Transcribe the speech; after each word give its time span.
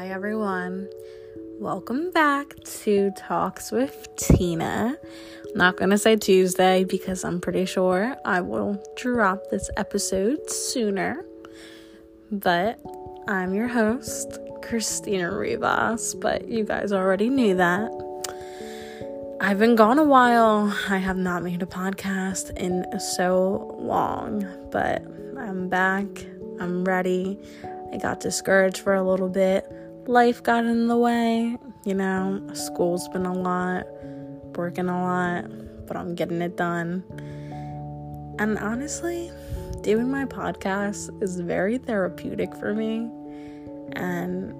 Hi, 0.00 0.08
everyone. 0.08 0.88
Welcome 1.58 2.10
back 2.10 2.54
to 2.64 3.10
Talks 3.18 3.70
with 3.70 4.08
Tina. 4.16 4.96
I'm 4.96 5.54
not 5.54 5.76
going 5.76 5.90
to 5.90 5.98
say 5.98 6.16
Tuesday 6.16 6.84
because 6.84 7.22
I'm 7.22 7.38
pretty 7.38 7.66
sure 7.66 8.16
I 8.24 8.40
will 8.40 8.82
drop 8.96 9.50
this 9.50 9.68
episode 9.76 10.50
sooner. 10.50 11.22
But 12.32 12.80
I'm 13.28 13.52
your 13.52 13.68
host, 13.68 14.38
Christina 14.62 15.36
Rivas, 15.36 16.14
but 16.14 16.48
you 16.48 16.64
guys 16.64 16.92
already 16.92 17.28
knew 17.28 17.54
that. 17.56 17.90
I've 19.38 19.58
been 19.58 19.76
gone 19.76 19.98
a 19.98 20.04
while. 20.04 20.74
I 20.88 20.96
have 20.96 21.18
not 21.18 21.42
made 21.42 21.60
a 21.60 21.66
podcast 21.66 22.56
in 22.56 22.86
so 22.98 23.76
long, 23.78 24.46
but 24.70 25.02
I'm 25.36 25.68
back. 25.68 26.06
I'm 26.58 26.86
ready. 26.86 27.38
I 27.92 27.98
got 27.98 28.20
discouraged 28.20 28.78
for 28.78 28.94
a 28.94 29.02
little 29.02 29.28
bit. 29.28 29.70
Life 30.06 30.42
got 30.42 30.64
in 30.64 30.88
the 30.88 30.96
way, 30.96 31.56
you 31.84 31.94
know, 31.94 32.42
school's 32.54 33.06
been 33.08 33.26
a 33.26 33.32
lot, 33.32 33.86
working 34.56 34.88
a 34.88 35.00
lot, 35.00 35.86
but 35.86 35.96
I'm 35.96 36.14
getting 36.14 36.42
it 36.42 36.56
done. 36.56 37.04
And 38.38 38.58
honestly, 38.58 39.30
doing 39.82 40.10
my 40.10 40.24
podcast 40.24 41.22
is 41.22 41.40
very 41.40 41.78
therapeutic 41.78 42.54
for 42.54 42.74
me. 42.74 43.10
And 43.92 44.54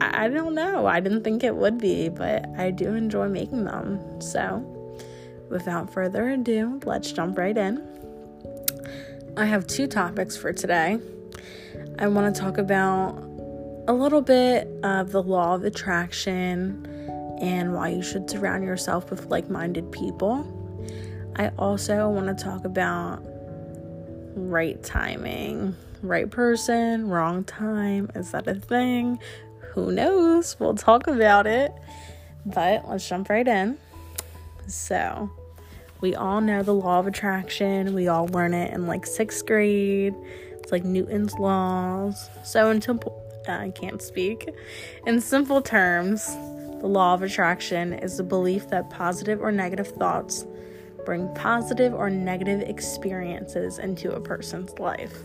I 0.00 0.28
don't 0.28 0.54
know, 0.54 0.86
I 0.86 1.00
didn't 1.00 1.24
think 1.24 1.42
it 1.42 1.56
would 1.56 1.78
be, 1.78 2.08
but 2.08 2.46
I 2.56 2.70
do 2.70 2.94
enjoy 2.94 3.28
making 3.28 3.64
them. 3.64 4.20
So, 4.20 4.58
without 5.50 5.92
further 5.92 6.28
ado, 6.28 6.80
let's 6.84 7.10
jump 7.10 7.38
right 7.38 7.56
in. 7.56 7.82
I 9.36 9.46
have 9.46 9.66
two 9.66 9.86
topics 9.86 10.36
for 10.36 10.52
today. 10.52 10.98
I 11.98 12.06
want 12.08 12.34
to 12.34 12.40
talk 12.40 12.58
about 12.58 13.31
a 13.88 13.92
little 13.92 14.22
bit 14.22 14.68
of 14.84 15.10
the 15.10 15.22
law 15.22 15.54
of 15.54 15.64
attraction 15.64 16.86
and 17.40 17.74
why 17.74 17.88
you 17.88 18.02
should 18.02 18.30
surround 18.30 18.64
yourself 18.64 19.10
with 19.10 19.26
like 19.26 19.50
minded 19.50 19.90
people. 19.90 20.46
I 21.36 21.48
also 21.58 22.08
want 22.08 22.26
to 22.26 22.44
talk 22.44 22.64
about 22.64 23.20
right 24.34 24.80
timing, 24.82 25.74
right 26.02 26.30
person, 26.30 27.08
wrong 27.08 27.42
time. 27.44 28.10
Is 28.14 28.30
that 28.30 28.46
a 28.46 28.54
thing? 28.54 29.18
Who 29.72 29.90
knows? 29.90 30.56
We'll 30.60 30.74
talk 30.74 31.06
about 31.06 31.46
it. 31.46 31.72
But 32.46 32.88
let's 32.88 33.08
jump 33.08 33.28
right 33.28 33.46
in. 33.46 33.78
So, 34.68 35.30
we 36.00 36.14
all 36.14 36.40
know 36.40 36.62
the 36.62 36.74
law 36.74 37.00
of 37.00 37.06
attraction. 37.06 37.94
We 37.94 38.08
all 38.08 38.26
learn 38.26 38.54
it 38.54 38.72
in 38.72 38.86
like 38.86 39.06
sixth 39.06 39.46
grade. 39.46 40.14
It's 40.50 40.70
like 40.70 40.84
Newton's 40.84 41.34
laws. 41.34 42.28
So, 42.44 42.70
in 42.70 42.80
simple, 42.80 43.21
I 43.50 43.70
can't 43.70 44.02
speak. 44.02 44.48
In 45.06 45.20
simple 45.20 45.60
terms, 45.60 46.26
the 46.80 46.88
law 46.88 47.14
of 47.14 47.22
attraction 47.22 47.92
is 47.94 48.16
the 48.16 48.22
belief 48.22 48.68
that 48.68 48.90
positive 48.90 49.40
or 49.40 49.52
negative 49.52 49.88
thoughts 49.88 50.46
bring 51.04 51.32
positive 51.34 51.94
or 51.94 52.10
negative 52.10 52.60
experiences 52.62 53.78
into 53.78 54.12
a 54.12 54.20
person's 54.20 54.78
life. 54.78 55.16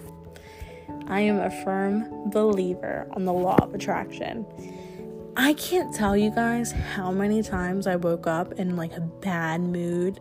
I 1.07 1.21
am 1.21 1.39
a 1.39 1.49
firm 1.63 2.29
believer 2.31 3.07
on 3.11 3.25
the 3.25 3.33
law 3.33 3.57
of 3.61 3.73
attraction. 3.73 4.45
I 5.35 5.53
can't 5.53 5.93
tell 5.93 6.17
you 6.17 6.31
guys 6.31 6.71
how 6.71 7.11
many 7.11 7.43
times 7.43 7.87
I 7.87 7.95
woke 7.95 8.27
up 8.27 8.53
in 8.53 8.75
like 8.75 8.93
a 8.93 9.01
bad 9.01 9.61
mood 9.61 10.19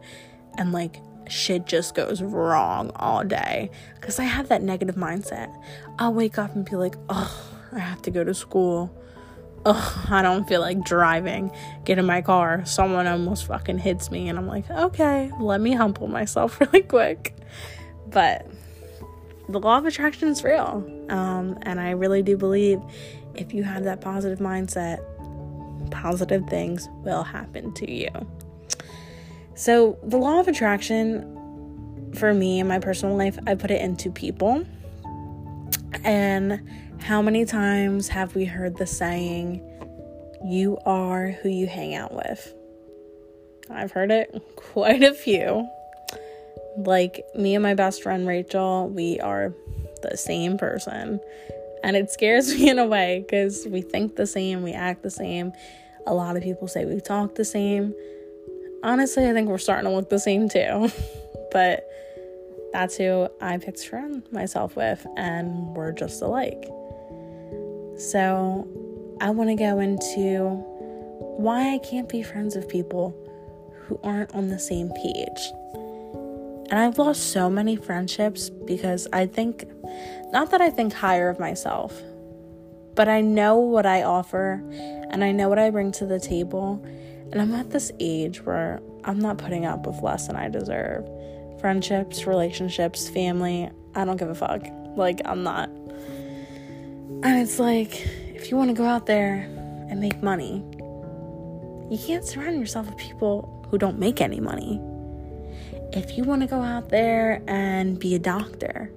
and 0.59 0.73
like 0.73 1.01
shit 1.29 1.67
just 1.67 1.95
goes 1.95 2.23
wrong 2.23 2.91
all 2.97 3.25
day 3.25 3.71
because 3.95 4.19
I 4.19 4.25
have 4.25 4.49
that 4.49 4.63
negative 4.63 4.95
mindset. 4.95 5.55
I'll 5.99 6.15
wake 6.15 6.39
up 6.39 6.55
and 6.55 6.65
be 6.65 6.77
like, 6.77 6.97
oh, 7.09 7.56
I 7.73 7.79
have 7.79 8.03
to 8.03 8.11
go 8.11 8.25
to 8.25 8.35
school. 8.35 8.95
Oh, 9.65 10.07
I 10.11 10.23
don't 10.23 10.47
feel 10.47 10.61
like 10.61 10.85
driving. 10.85 11.51
Get 11.85 11.99
in 11.99 12.07
my 12.07 12.23
car. 12.23 12.65
Someone 12.65 13.07
almost 13.07 13.47
fucking 13.47 13.79
hits 13.79 14.11
me, 14.11 14.29
and 14.29 14.39
I'm 14.39 14.47
like, 14.47 14.71
okay, 14.71 15.33
let 15.41 15.61
me 15.61 15.73
humble 15.73 16.07
myself 16.07 16.61
really 16.61 16.83
quick. 16.83 17.35
But 18.07 18.47
the 19.49 19.59
law 19.59 19.79
of 19.79 19.87
attraction 19.87 20.29
is 20.29 20.45
real. 20.45 20.85
Um, 21.09 21.59
and 21.63 21.81
I 21.81 21.91
really 21.91 22.23
do 22.23 22.37
believe 22.37 22.81
if 23.35 23.53
you 23.53 23.63
have 23.65 23.85
that 23.85 24.01
positive 24.01 24.39
mindset, 24.39 25.01
positive 25.91 26.47
things 26.49 26.89
will 27.05 27.23
happen 27.23 27.73
to 27.75 27.91
you. 27.91 28.09
So, 29.55 29.99
the 30.03 30.19
law 30.19 30.41
of 30.41 30.49
attraction 30.49 32.13
for 32.15 32.35
me 32.35 32.61
in 32.61 32.69
my 32.69 32.79
personal 32.79 33.17
life, 33.17 33.39
I 33.47 33.55
put 33.55 33.71
it 33.71 33.81
into 33.81 34.11
people. 34.11 34.67
And 36.05 36.69
how 37.01 37.23
many 37.23 37.45
times 37.45 38.09
have 38.09 38.35
we 38.35 38.45
heard 38.45 38.77
the 38.77 38.87
saying, 38.87 39.63
you 40.45 40.79
are 40.85 41.29
who 41.43 41.49
you 41.49 41.67
hang 41.67 41.95
out 41.95 42.15
with? 42.15 42.55
I've 43.71 43.93
heard 43.93 44.11
it 44.11 44.43
quite 44.57 45.03
a 45.03 45.15
few. 45.15 45.69
Like 46.79 47.25
me 47.35 47.55
and 47.55 47.63
my 47.63 47.75
best 47.75 48.03
friend 48.03 48.27
Rachel, 48.27 48.89
we 48.89 49.19
are 49.21 49.53
the 50.03 50.17
same 50.17 50.59
person. 50.59 51.21
And 51.83 51.97
it 51.97 52.11
scares 52.11 52.55
me 52.59 52.69
in 52.69 52.79
a 52.79 52.87
way 52.87 53.25
because 53.27 53.67
we 53.67 53.83
think 53.83 54.17
the 54.17 54.27
same, 54.27 54.63
we 54.63 54.73
act 54.73 55.03
the 55.03 55.11
same. 55.11 55.53
A 56.07 56.15
lot 56.15 56.37
of 56.37 56.43
people 56.43 56.69
say 56.69 56.85
we 56.85 57.01
talk 57.01 57.35
the 57.35 57.45
same 57.45 57.95
honestly, 58.87 59.29
I 59.29 59.33
think 59.33 59.49
we're 59.49 59.59
starting 59.59 59.91
to 59.91 59.95
look 59.95 60.09
the 60.09 60.19
same 60.19 60.49
too. 60.49 60.91
but 61.53 61.89
that's 62.73 62.97
who 62.97 63.29
I 63.41 63.59
surround 63.75 64.31
myself 64.33 64.77
with, 64.77 65.07
and 65.17 65.75
we're 65.75 65.93
just 65.93 66.23
alike. 66.23 66.69
So 67.97 68.69
I 69.21 69.31
want 69.31 69.51
to 69.51 69.57
go 69.57 69.81
into 69.81 70.63
why 71.39 71.75
I 71.75 71.79
can't 71.79 72.09
be 72.09 72.23
friends 72.23 72.55
with 72.55 72.69
people 72.69 73.15
who 73.87 73.99
aren't 74.03 74.35
on 74.35 74.49
the 74.49 74.59
same 74.59 74.91
page. 74.91 75.53
And 76.69 76.81
I've 76.81 76.99
lost 76.99 77.33
so 77.33 77.49
many 77.49 77.77
friendships 77.77 78.51
because 78.51 79.07
I 79.13 79.27
think, 79.27 79.65
not 80.33 80.51
that 80.51 80.61
I 80.61 80.71
think 80.71 80.93
higher 80.93 81.29
of 81.29 81.39
myself, 81.39 82.03
but 82.95 83.09
I 83.09 83.21
know 83.21 83.57
what 83.57 83.87
I 83.87 84.03
offer 84.03 84.63
and 85.11 85.23
I 85.23 85.31
know 85.31 85.49
what 85.49 85.59
I 85.59 85.71
bring 85.71 85.93
to 85.93 86.07
the 86.07 86.19
table. 86.19 86.85
And 87.33 87.41
I'm 87.41 87.55
at 87.55 87.71
this 87.71 87.93
age 88.01 88.43
where 88.43 88.81
I'm 89.05 89.21
not 89.21 89.39
putting 89.39 89.65
up 89.65 89.87
with 89.87 90.03
less 90.03 90.27
than 90.27 90.37
I 90.37 90.49
deserve. 90.49 91.09
Friendships, 91.61 92.27
relationships, 92.27 93.09
family, 93.09 93.71
I 93.95 94.05
don't 94.05 94.17
give 94.17 94.29
a 94.29 94.35
fuck. 94.35 94.67
Like, 94.97 95.21
I'm 95.25 95.43
not. 95.43 95.71
And 97.23 97.41
it's 97.41 97.59
like, 97.59 98.07
if 98.35 98.51
you 98.51 98.57
want 98.57 98.71
to 98.71 98.75
go 98.75 98.85
out 98.85 99.07
there 99.07 99.49
and 99.89 100.01
make 100.01 100.23
money, 100.23 100.65
you 101.91 101.99
can't 102.05 102.25
surround 102.25 102.59
yourself 102.59 102.87
with 102.87 102.97
people 102.97 103.67
who 103.71 103.79
don't 103.79 103.99
make 103.99 104.21
any 104.21 104.41
money. 104.41 104.81
If 105.93 106.19
you 106.19 106.25
want 106.25 106.43
to 106.43 106.49
go 106.49 106.61
out 106.61 106.89
there 106.89 107.43
and 107.47 107.99
be 107.99 108.15
a 108.17 108.19
doctor, 108.19 108.91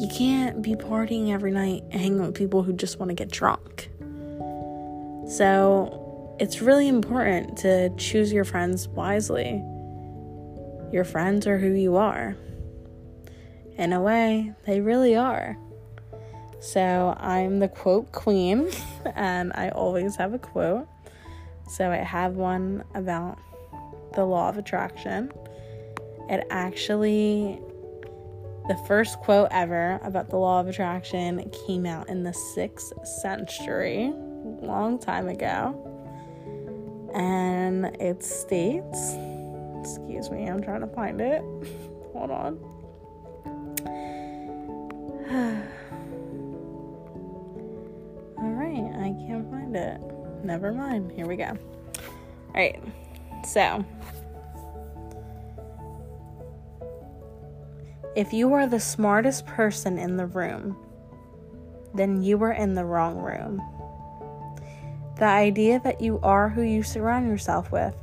you 0.00 0.08
can't 0.16 0.62
be 0.62 0.76
partying 0.76 1.32
every 1.32 1.50
night 1.50 1.82
and 1.90 2.00
hanging 2.00 2.20
with 2.20 2.34
people 2.34 2.62
who 2.62 2.72
just 2.72 2.98
want 2.98 3.10
to 3.10 3.14
get 3.14 3.30
drunk. 3.30 3.90
So, 5.28 6.36
it's 6.40 6.62
really 6.62 6.88
important 6.88 7.58
to 7.58 7.90
choose 7.96 8.32
your 8.32 8.44
friends 8.44 8.88
wisely. 8.88 9.62
Your 10.92 11.04
friends 11.04 11.46
are 11.46 11.58
who 11.58 11.72
you 11.72 11.96
are. 11.96 12.36
In 13.76 13.92
a 13.92 14.00
way, 14.00 14.52
they 14.64 14.80
really 14.80 15.16
are. 15.16 15.56
So 16.60 17.16
I'm 17.18 17.58
the 17.58 17.68
quote 17.68 18.12
queen, 18.12 18.70
and 19.14 19.52
I 19.54 19.70
always 19.70 20.16
have 20.16 20.34
a 20.34 20.38
quote. 20.38 20.86
So 21.68 21.90
I 21.90 21.96
have 21.96 22.34
one 22.34 22.84
about 22.94 23.38
the 24.14 24.24
law 24.24 24.48
of 24.48 24.58
attraction. 24.58 25.32
It 26.28 26.46
actually, 26.50 27.58
the 28.68 28.78
first 28.86 29.18
quote 29.20 29.48
ever 29.50 29.98
about 30.02 30.30
the 30.30 30.36
law 30.36 30.60
of 30.60 30.68
attraction 30.68 31.50
came 31.66 31.86
out 31.86 32.08
in 32.08 32.22
the 32.24 32.32
sixth 32.32 32.92
century, 33.22 34.12
long 34.62 34.98
time 34.98 35.28
ago 35.28 35.90
and 37.14 37.86
it 38.00 38.22
states, 38.22 39.14
excuse 39.80 40.30
me, 40.30 40.46
I'm 40.46 40.62
trying 40.62 40.80
to 40.80 40.86
find 40.88 41.20
it. 41.20 41.40
Hold 42.12 42.30
on. 42.30 42.79
Can't 49.26 49.50
find 49.50 49.76
it. 49.76 50.00
Never 50.44 50.72
mind. 50.72 51.12
Here 51.12 51.26
we 51.26 51.36
go. 51.36 51.46
All 51.46 52.54
right. 52.54 52.82
So, 53.46 53.84
if 58.16 58.32
you 58.32 58.52
are 58.52 58.66
the 58.66 58.80
smartest 58.80 59.46
person 59.46 59.98
in 59.98 60.16
the 60.16 60.26
room, 60.26 60.76
then 61.94 62.22
you 62.22 62.42
are 62.42 62.52
in 62.52 62.74
the 62.74 62.84
wrong 62.84 63.18
room. 63.18 63.62
The 65.16 65.26
idea 65.26 65.80
that 65.84 66.00
you 66.00 66.18
are 66.22 66.48
who 66.48 66.62
you 66.62 66.82
surround 66.82 67.28
yourself 67.28 67.70
with 67.72 67.94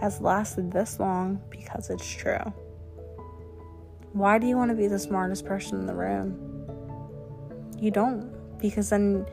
has 0.00 0.20
lasted 0.20 0.72
this 0.72 1.00
long 1.00 1.40
because 1.50 1.90
it's 1.90 2.08
true. 2.08 2.52
Why 4.12 4.38
do 4.38 4.46
you 4.46 4.56
want 4.56 4.70
to 4.70 4.76
be 4.76 4.88
the 4.88 4.98
smartest 4.98 5.44
person 5.44 5.80
in 5.80 5.86
the 5.86 5.94
room? 5.94 6.36
You 7.78 7.90
don't, 7.90 8.58
because 8.58 8.90
then 8.90 9.26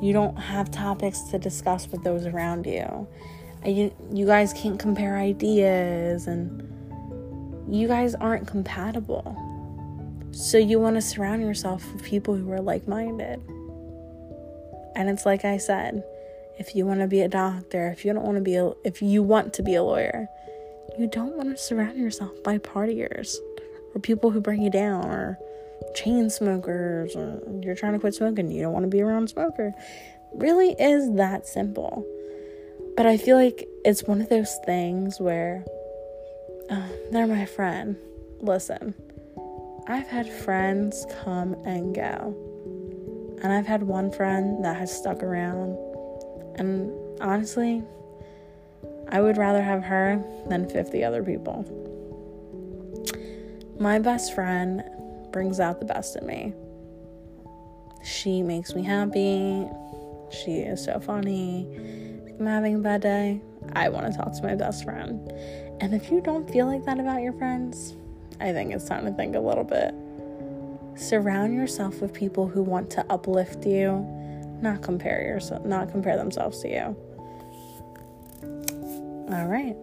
You 0.00 0.12
don't 0.12 0.36
have 0.36 0.70
topics 0.70 1.20
to 1.30 1.38
discuss 1.38 1.88
with 1.88 2.02
those 2.04 2.26
around 2.26 2.66
you. 2.66 3.06
You, 3.64 3.94
you 4.12 4.26
guys 4.26 4.52
can't 4.52 4.78
compare 4.78 5.16
ideas 5.16 6.26
and 6.26 6.70
you 7.68 7.88
guys 7.88 8.14
aren't 8.14 8.46
compatible. 8.46 9.36
So 10.32 10.58
you 10.58 10.78
want 10.80 10.96
to 10.96 11.02
surround 11.02 11.42
yourself 11.42 11.90
with 11.92 12.02
people 12.02 12.34
who 12.34 12.50
are 12.52 12.60
like 12.60 12.86
minded. 12.86 13.40
And 14.96 15.08
it's 15.08 15.24
like 15.24 15.44
I 15.44 15.56
said, 15.56 16.04
if 16.58 16.74
you 16.74 16.86
want 16.86 17.00
to 17.00 17.06
be 17.06 17.20
a 17.22 17.28
doctor, 17.28 17.88
if 17.88 18.04
you 18.04 18.12
don't 18.12 18.24
want 18.24 18.36
to 18.36 18.42
be 18.42 18.56
a, 18.56 18.72
if 18.84 19.00
you 19.00 19.22
want 19.22 19.54
to 19.54 19.62
be 19.62 19.74
a 19.74 19.82
lawyer, 19.82 20.28
you 20.98 21.06
don't 21.06 21.36
want 21.36 21.50
to 21.50 21.56
surround 21.56 21.98
yourself 21.98 22.42
by 22.42 22.58
partiers 22.58 23.36
or 23.94 24.00
people 24.00 24.30
who 24.30 24.40
bring 24.40 24.62
you 24.62 24.70
down 24.70 25.04
or 25.06 25.38
chain 25.94 26.30
smokers 26.30 27.16
or 27.16 27.40
you're 27.62 27.74
trying 27.74 27.92
to 27.92 27.98
quit 27.98 28.14
smoking, 28.14 28.50
you 28.50 28.62
don't 28.62 28.72
want 28.72 28.84
to 28.84 28.90
be 28.90 29.00
around 29.00 29.24
a 29.24 29.28
smoker. 29.28 29.72
Really 30.32 30.72
is 30.78 31.14
that 31.16 31.46
simple. 31.46 32.06
But 32.96 33.06
I 33.06 33.16
feel 33.16 33.36
like 33.36 33.66
it's 33.84 34.04
one 34.04 34.20
of 34.20 34.28
those 34.28 34.56
things 34.64 35.18
where 35.20 35.64
uh, 36.70 36.88
they're 37.10 37.26
my 37.26 37.44
friend. 37.44 37.96
Listen, 38.40 38.94
I've 39.86 40.08
had 40.08 40.28
friends 40.28 41.06
come 41.24 41.54
and 41.64 41.94
go. 41.94 42.34
And 43.42 43.52
I've 43.52 43.66
had 43.66 43.82
one 43.82 44.10
friend 44.10 44.64
that 44.64 44.76
has 44.76 44.96
stuck 44.96 45.22
around. 45.22 45.76
And 46.56 46.92
honestly, 47.20 47.82
I 49.08 49.20
would 49.20 49.36
rather 49.36 49.62
have 49.62 49.82
her 49.82 50.22
than 50.46 50.68
50 50.68 51.04
other 51.04 51.22
people. 51.22 51.64
My 53.78 53.98
best 53.98 54.34
friend 54.34 54.82
brings 55.34 55.58
out 55.58 55.80
the 55.80 55.84
best 55.84 56.14
in 56.14 56.24
me. 56.24 56.54
She 58.04 58.40
makes 58.40 58.72
me 58.72 58.84
happy. 58.84 59.66
She 60.30 60.60
is 60.60 60.84
so 60.84 61.00
funny. 61.00 61.66
If 62.24 62.38
I'm 62.38 62.46
having 62.46 62.76
a 62.76 62.78
bad 62.78 63.02
day, 63.02 63.40
I 63.72 63.88
want 63.88 64.06
to 64.06 64.16
talk 64.16 64.32
to 64.32 64.42
my 64.44 64.54
best 64.54 64.84
friend. 64.84 65.28
And 65.80 65.92
if 65.92 66.08
you 66.12 66.20
don't 66.20 66.48
feel 66.48 66.66
like 66.66 66.84
that 66.84 67.00
about 67.00 67.20
your 67.20 67.32
friends, 67.32 67.96
I 68.40 68.52
think 68.52 68.72
it's 68.72 68.84
time 68.84 69.06
to 69.06 69.10
think 69.10 69.34
a 69.34 69.40
little 69.40 69.64
bit. 69.64 69.92
Surround 70.96 71.52
yourself 71.52 72.00
with 72.00 72.12
people 72.12 72.46
who 72.46 72.62
want 72.62 72.88
to 72.90 73.04
uplift 73.10 73.66
you, 73.66 74.06
not 74.62 74.82
compare 74.82 75.20
yourself, 75.22 75.66
not 75.66 75.90
compare 75.90 76.16
themselves 76.16 76.62
to 76.62 76.68
you. 76.68 76.96
All 79.34 79.46
right. 79.48 79.74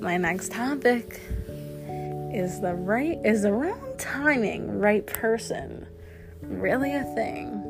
My 0.02 0.18
next 0.18 0.52
topic 0.52 1.22
is 2.38 2.60
the 2.60 2.74
right 2.74 3.18
is 3.24 3.42
the 3.42 3.52
wrong 3.52 3.94
timing, 3.98 4.78
right 4.78 5.04
person 5.06 5.86
really 6.40 6.94
a 6.94 7.02
thing? 7.02 7.64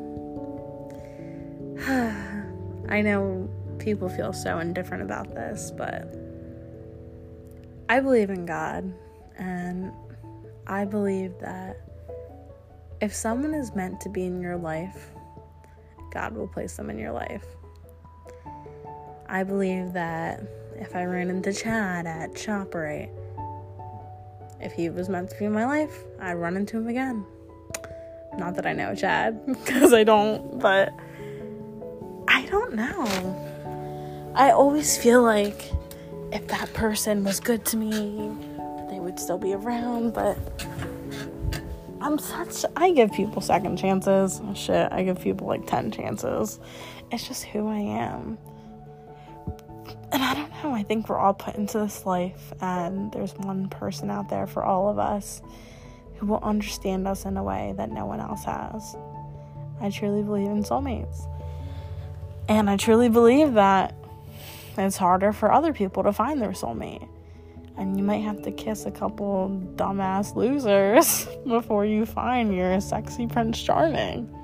I 2.89 3.01
know 3.01 3.49
people 3.79 4.09
feel 4.09 4.31
so 4.31 4.59
indifferent 4.59 5.01
about 5.01 5.33
this, 5.33 5.71
but 5.75 6.15
I 7.89 7.99
believe 7.99 8.29
in 8.29 8.45
God, 8.45 8.93
and 9.37 9.91
I 10.67 10.85
believe 10.85 11.33
that 11.39 11.77
if 13.01 13.13
someone 13.13 13.55
is 13.55 13.73
meant 13.73 13.99
to 14.01 14.09
be 14.09 14.25
in 14.25 14.39
your 14.39 14.57
life, 14.57 15.09
God 16.11 16.35
will 16.35 16.47
place 16.47 16.75
them 16.75 16.91
in 16.91 16.99
your 16.99 17.11
life. 17.11 17.45
I 19.27 19.43
believe 19.43 19.93
that 19.93 20.43
if 20.75 20.95
I 20.95 21.05
ran 21.05 21.29
into 21.29 21.53
Chad 21.53 22.05
at 22.05 22.33
ShopRite, 22.33 23.18
if 24.61 24.73
he 24.73 24.89
was 24.89 25.09
meant 25.09 25.29
to 25.29 25.37
be 25.37 25.45
in 25.45 25.53
my 25.53 25.65
life, 25.65 26.03
I'd 26.19 26.33
run 26.33 26.55
into 26.55 26.77
him 26.77 26.87
again. 26.87 27.25
Not 28.37 28.55
that 28.55 28.65
I 28.65 28.73
know 28.73 28.95
Chad, 28.95 29.45
because 29.65 29.93
I 29.93 30.03
don't, 30.03 30.59
but 30.59 30.93
I 32.27 32.45
don't 32.45 32.75
know. 32.75 34.31
I 34.35 34.51
always 34.51 34.97
feel 34.97 35.23
like 35.23 35.71
if 36.31 36.47
that 36.47 36.73
person 36.73 37.23
was 37.23 37.39
good 37.39 37.65
to 37.65 37.77
me, 37.77 38.31
they 38.89 38.99
would 38.99 39.19
still 39.19 39.37
be 39.37 39.53
around, 39.53 40.13
but 40.13 40.37
I'm 42.01 42.17
such 42.17 42.65
I 42.75 42.91
give 42.91 43.11
people 43.11 43.41
second 43.41 43.77
chances. 43.77 44.41
Shit, 44.55 44.91
I 44.91 45.03
give 45.03 45.19
people 45.19 45.47
like 45.47 45.67
10 45.67 45.91
chances. 45.91 46.59
It's 47.11 47.27
just 47.27 47.43
who 47.45 47.67
I 47.67 47.79
am. 47.79 48.37
Don't 50.61 50.73
know, 50.73 50.77
I 50.77 50.83
think 50.83 51.07
we're 51.07 51.17
all 51.17 51.33
put 51.33 51.55
into 51.55 51.79
this 51.79 52.05
life 52.05 52.51
and 52.59 53.11
there's 53.13 53.33
one 53.35 53.69
person 53.69 54.09
out 54.11 54.27
there 54.27 54.45
for 54.45 54.61
all 54.61 54.89
of 54.89 54.99
us 54.99 55.41
who 56.17 56.25
will 56.25 56.43
understand 56.43 57.07
us 57.07 57.23
in 57.23 57.37
a 57.37 57.43
way 57.43 57.73
that 57.77 57.91
no 57.91 58.05
one 58.05 58.19
else 58.19 58.43
has. 58.43 58.97
I 59.79 59.89
truly 59.89 60.21
believe 60.21 60.47
in 60.47 60.63
soulmates. 60.63 61.25
And 62.49 62.69
I 62.69 62.75
truly 62.75 63.07
believe 63.07 63.53
that 63.53 63.95
it's 64.77 64.97
harder 64.97 65.31
for 65.31 65.49
other 65.49 65.71
people 65.71 66.03
to 66.03 66.11
find 66.11 66.41
their 66.41 66.49
soulmate. 66.49 67.07
And 67.77 67.97
you 67.97 68.03
might 68.03 68.23
have 68.23 68.41
to 68.41 68.51
kiss 68.51 68.85
a 68.85 68.91
couple 68.91 69.49
dumbass 69.75 70.35
losers 70.35 71.25
before 71.47 71.85
you 71.85 72.05
find 72.05 72.53
your 72.53 72.81
sexy 72.81 73.27
Prince 73.27 73.61
Charming. 73.63 74.35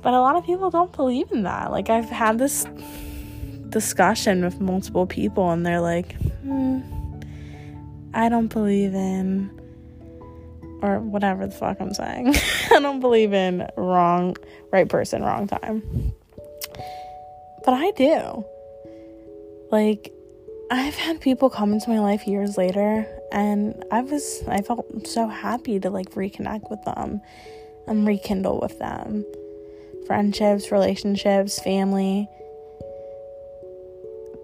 But 0.00 0.14
a 0.14 0.20
lot 0.20 0.36
of 0.36 0.44
people 0.44 0.70
don't 0.70 0.92
believe 0.92 1.32
in 1.32 1.42
that. 1.42 1.72
Like, 1.72 1.90
I've 1.90 2.08
had 2.08 2.38
this 2.38 2.66
discussion 3.68 4.44
with 4.44 4.60
multiple 4.60 5.06
people, 5.06 5.50
and 5.50 5.64
they're 5.64 5.80
like, 5.80 6.14
hmm, 6.42 6.80
I 8.12 8.28
don't 8.28 8.48
believe 8.48 8.94
in, 8.94 9.50
or 10.82 11.00
whatever 11.00 11.46
the 11.46 11.54
fuck 11.54 11.80
I'm 11.80 11.94
saying. 11.94 12.34
I 12.70 12.80
don't 12.80 13.00
believe 13.00 13.32
in 13.32 13.66
wrong, 13.76 14.36
right 14.70 14.88
person, 14.88 15.22
wrong 15.22 15.46
time. 15.46 16.12
But 17.64 17.74
I 17.74 17.90
do. 17.92 18.44
Like, 19.70 20.12
I've 20.70 20.94
had 20.94 21.20
people 21.20 21.50
come 21.50 21.72
into 21.72 21.90
my 21.90 22.00
life 22.00 22.26
years 22.26 22.56
later, 22.56 23.06
and 23.32 23.84
I 23.90 24.02
was, 24.02 24.42
I 24.48 24.62
felt 24.62 25.06
so 25.06 25.26
happy 25.26 25.80
to 25.80 25.90
like 25.90 26.10
reconnect 26.10 26.70
with 26.70 26.82
them 26.84 27.20
and 27.86 28.06
rekindle 28.06 28.60
with 28.60 28.78
them. 28.78 29.24
Friendships, 30.06 30.70
relationships, 30.70 31.58
family. 31.60 32.28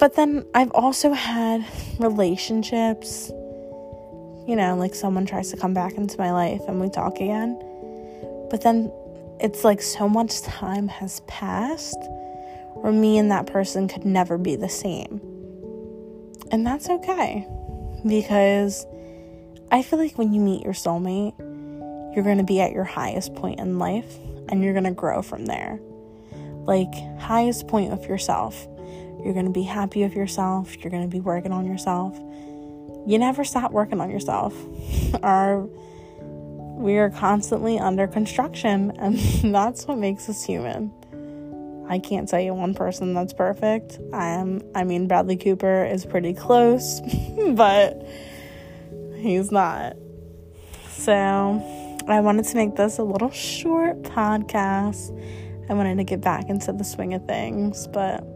But 0.00 0.14
then 0.14 0.47
I've 0.55 0.70
also 0.73 1.12
had 1.12 1.62
relationships, 1.99 3.29
you 3.29 4.56
know, 4.56 4.75
like 4.79 4.94
someone 4.94 5.26
tries 5.26 5.50
to 5.50 5.58
come 5.58 5.75
back 5.75 5.99
into 5.99 6.16
my 6.19 6.33
life 6.33 6.62
and 6.66 6.80
we 6.80 6.88
talk 6.88 7.16
again. 7.16 7.59
But 8.50 8.62
then 8.62 8.90
it's 9.40 9.62
like 9.62 9.83
so 9.83 10.09
much 10.09 10.40
time 10.40 10.88
has 10.88 11.21
passed 11.28 11.99
where 12.76 12.92
me 12.92 13.19
and 13.19 13.30
that 13.30 13.47
person 13.47 13.88
could 13.88 14.07
never 14.07 14.38
be 14.38 14.57
the 14.57 14.71
same. 14.71 15.21
And 16.50 16.66
that's 16.66 16.88
okay 16.88 17.47
because 18.07 18.87
I 19.71 19.83
feel 19.83 19.99
like 19.99 20.16
when 20.16 20.33
you 20.33 20.40
meet 20.40 20.64
your 20.64 20.73
soulmate, 20.73 21.38
you're 22.14 22.25
going 22.25 22.38
to 22.38 22.45
be 22.45 22.62
at 22.62 22.73
your 22.73 22.85
highest 22.85 23.35
point 23.35 23.61
in 23.61 23.78
life 23.78 24.16
and 24.49 24.64
you're 24.64 24.73
going 24.73 24.85
to 24.85 24.92
grow 24.92 25.21
from 25.21 25.45
there. 25.45 25.78
Like, 26.64 26.92
highest 27.19 27.69
point 27.69 27.92
of 27.92 28.07
yourself. 28.07 28.66
You're 29.25 29.35
going 29.35 29.47
to 29.47 29.52
be 29.52 29.62
happy 29.62 30.02
with 30.02 30.14
yourself. 30.14 30.76
You're 30.78 30.90
going 30.90 31.02
to 31.02 31.09
be 31.09 31.20
working 31.20 31.52
on 31.52 31.66
yourself. 31.66 32.18
You 33.06 33.18
never 33.18 33.44
stop 33.44 33.73
working 33.73 34.00
on 34.00 34.11
yourself. 34.11 34.54
Our 35.23 35.68
we 36.80 36.97
are 36.97 37.11
constantly 37.11 37.78
under 37.78 38.06
construction 38.06 38.90
and 38.99 39.18
that's 39.54 39.87
what 39.87 39.99
makes 39.99 40.28
us 40.28 40.42
human. 40.42 40.92
I 41.88 41.99
can't 41.99 42.28
tell 42.28 42.40
you 42.40 42.54
one 42.54 42.75
person 42.75 43.14
that's 43.14 43.32
perfect. 43.32 43.99
I 44.12 44.28
am 44.28 44.62
I 44.75 44.85
mean 44.85 45.09
Bradley 45.09 45.37
Cooper 45.37 45.85
is 45.85 46.06
pretty 46.06 46.35
close, 46.35 47.00
but 47.54 48.06
he's 49.16 49.50
not. 49.50 49.97
So, 50.88 51.16
I 52.06 52.20
wanted 52.20 52.44
to 52.44 52.56
make 52.56 52.76
this 52.76 52.99
a 52.99 53.02
little 53.02 53.30
short 53.30 54.02
podcast. 54.02 55.16
I 55.70 55.75
wanted 55.75 55.97
to 55.97 56.04
get 56.04 56.20
back 56.20 56.49
into 56.49 56.73
the 56.73 56.85
swing 56.85 57.14
of 57.14 57.26
things, 57.26 57.87
but 57.88 58.30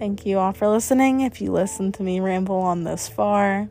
thank 0.00 0.24
you 0.24 0.38
all 0.38 0.52
for 0.52 0.66
listening. 0.66 1.20
If 1.20 1.42
you 1.42 1.52
listened 1.52 1.94
to 1.94 2.02
me 2.02 2.20
ramble 2.20 2.56
on 2.56 2.84
this 2.84 3.06
far, 3.06 3.68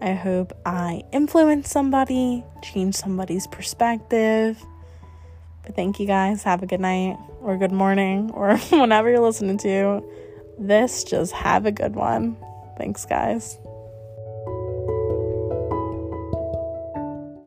I 0.00 0.12
hope 0.12 0.56
I 0.64 1.02
influence 1.12 1.68
somebody, 1.68 2.44
change 2.62 2.94
somebody's 2.94 3.48
perspective. 3.48 4.64
But 5.64 5.74
thank 5.74 5.98
you 5.98 6.06
guys. 6.06 6.44
Have 6.44 6.62
a 6.62 6.66
good 6.66 6.80
night 6.80 7.18
or 7.42 7.56
good 7.56 7.72
morning 7.72 8.30
or 8.34 8.56
whenever 8.56 9.10
you're 9.10 9.20
listening 9.20 9.58
to 9.58 10.02
this. 10.58 11.02
Just 11.02 11.32
have 11.32 11.66
a 11.66 11.72
good 11.72 11.96
one. 11.96 12.36
Thanks, 12.78 13.04
guys. 13.04 13.58